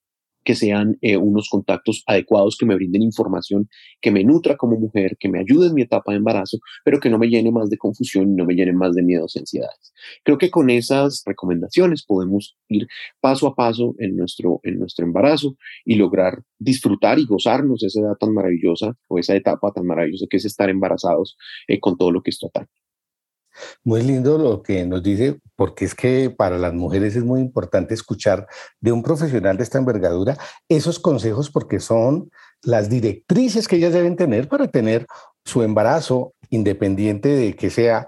[0.46, 3.68] que sean eh, unos contactos adecuados, que me brinden información,
[4.00, 7.10] que me nutra como mujer, que me ayude en mi etapa de embarazo, pero que
[7.10, 9.94] no me llene más de confusión y no me llene más de miedos y ansiedades.
[10.24, 12.88] Creo que con esas recomendaciones podemos ir
[13.20, 18.16] paso a paso en nuestro, en nuestro embarazo y lograr disfrutar y gozarnos esa edad
[18.20, 22.22] tan maravillosa o esa etapa tan maravillosa que es estar embarazados eh, con todo lo
[22.22, 22.85] que esto ataca.
[23.84, 27.94] Muy lindo lo que nos dice, porque es que para las mujeres es muy importante
[27.94, 28.48] escuchar
[28.80, 30.38] de un profesional de esta envergadura
[30.70, 32.30] esos consejos porque son
[32.62, 35.06] las directrices que ellas deben tener para tener
[35.44, 38.08] su embarazo, independiente de que sea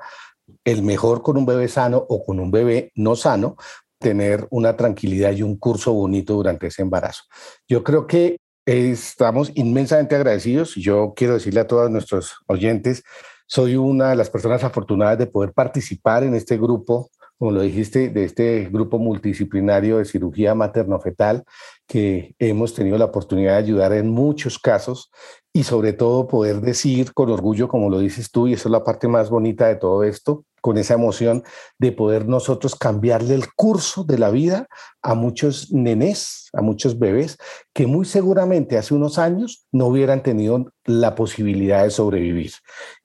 [0.63, 3.55] el mejor con un bebé sano o con un bebé no sano,
[3.99, 7.23] tener una tranquilidad y un curso bonito durante ese embarazo.
[7.67, 10.75] Yo creo que estamos inmensamente agradecidos.
[10.75, 13.03] Yo quiero decirle a todos nuestros oyentes
[13.47, 18.09] soy una de las personas afortunadas de poder participar en este grupo, como lo dijiste,
[18.09, 21.43] de este grupo multidisciplinario de cirugía materno-fetal
[21.87, 25.09] que hemos tenido la oportunidad de ayudar en muchos casos
[25.53, 28.83] y sobre todo poder decir con orgullo, como lo dices tú, y esa es la
[28.83, 31.43] parte más bonita de todo esto, con esa emoción
[31.79, 34.67] de poder nosotros cambiarle el curso de la vida
[35.07, 37.37] a muchos nenes, a muchos bebés
[37.73, 42.51] que muy seguramente hace unos años no hubieran tenido la posibilidad de sobrevivir.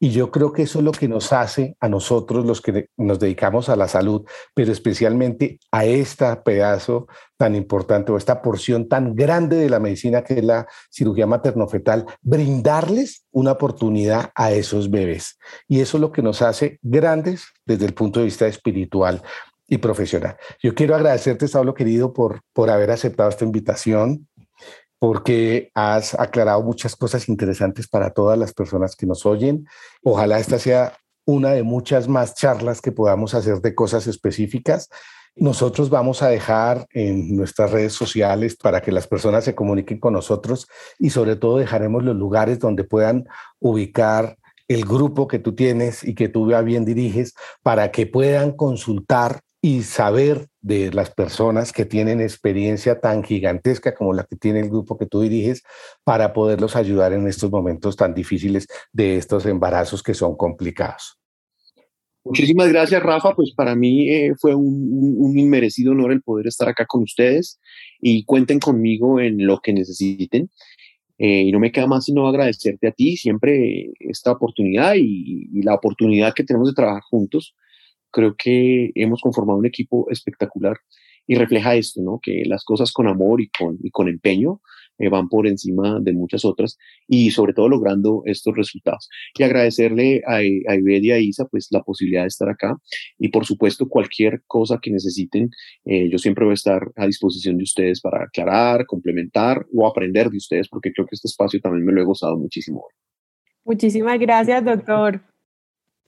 [0.00, 3.20] Y yo creo que eso es lo que nos hace a nosotros los que nos
[3.20, 9.14] dedicamos a la salud, pero especialmente a este pedazo tan importante o esta porción tan
[9.14, 15.38] grande de la medicina que es la cirugía materno-fetal, brindarles una oportunidad a esos bebés.
[15.68, 19.22] Y eso es lo que nos hace grandes desde el punto de vista espiritual
[19.72, 20.36] y profesional.
[20.62, 24.28] Yo quiero agradecerte, Saulo querido, por, por haber aceptado esta invitación,
[24.98, 29.66] porque has aclarado muchas cosas interesantes para todas las personas que nos oyen.
[30.04, 34.90] Ojalá esta sea una de muchas más charlas que podamos hacer de cosas específicas.
[35.36, 40.12] Nosotros vamos a dejar en nuestras redes sociales para que las personas se comuniquen con
[40.12, 40.68] nosotros
[40.98, 43.24] y sobre todo dejaremos los lugares donde puedan
[43.58, 44.36] ubicar
[44.68, 49.82] el grupo que tú tienes y que tú bien diriges para que puedan consultar y
[49.82, 54.98] saber de las personas que tienen experiencia tan gigantesca como la que tiene el grupo
[54.98, 55.62] que tú diriges
[56.02, 61.16] para poderlos ayudar en estos momentos tan difíciles de estos embarazos que son complicados.
[62.24, 63.34] Muchísimas gracias, Rafa.
[63.34, 67.60] Pues para mí eh, fue un, inmerecido honor el poder estar acá con ustedes
[68.00, 70.50] y cuenten conmigo en lo que necesiten.
[71.18, 75.74] Eh, y no me queda más sino agradecerte a ti siempre esta oportunidad y, la
[75.74, 77.54] oportunidad que tenemos de trabajar juntos.
[78.12, 80.76] Creo que hemos conformado un equipo espectacular
[81.26, 82.20] y refleja esto, ¿no?
[82.22, 84.60] Que las cosas con amor y con, y con empeño
[84.98, 86.76] eh, van por encima de muchas otras
[87.08, 89.08] y sobre todo logrando estos resultados.
[89.38, 92.76] Y agradecerle a, a y a Isa pues la posibilidad de estar acá
[93.18, 95.50] y por supuesto cualquier cosa que necesiten,
[95.84, 100.28] eh, yo siempre voy a estar a disposición de ustedes para aclarar, complementar o aprender
[100.28, 102.84] de ustedes porque creo que este espacio también me lo he gozado muchísimo
[103.64, 105.20] Muchísimas gracias, doctor.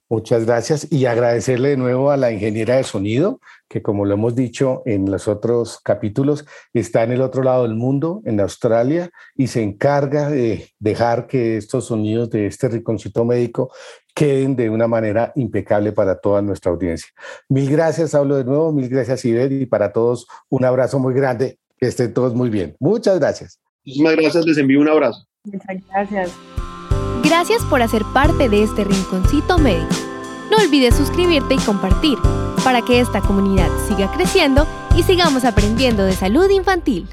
[0.07, 4.35] Muchas gracias y agradecerle de nuevo a la ingeniera de sonido, que como lo hemos
[4.35, 9.47] dicho en los otros capítulos, está en el otro lado del mundo, en Australia, y
[9.47, 13.71] se encarga de dejar que estos sonidos de este rinconcito médico
[14.13, 17.09] queden de una manera impecable para toda nuestra audiencia.
[17.49, 21.57] Mil gracias, hablo de nuevo, mil gracias, Iber, y para todos un abrazo muy grande,
[21.77, 22.75] que estén todos muy bien.
[22.79, 23.59] Muchas gracias.
[23.83, 25.25] Muchísimas gracias, les envío un abrazo.
[25.43, 26.74] Muchas gracias.
[27.25, 29.95] Gracias por hacer parte de este rinconcito médico.
[30.51, 32.19] No olvides suscribirte y compartir
[32.63, 37.07] para que esta comunidad siga creciendo y sigamos aprendiendo de salud infantil.